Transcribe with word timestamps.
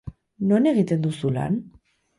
Non 0.51 0.69
egiten 0.71 1.05
duzu 1.07 1.35
lan? 1.39 1.63